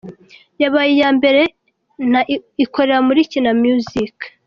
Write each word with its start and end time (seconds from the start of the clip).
yabaye 0.61 0.91
iya 0.95 1.09
mbere 1.17 1.41
na 2.11 2.21
ikorera 2.63 2.97
muri 3.07 3.21
Kina 3.31 3.51
Miyuziki 3.59 4.27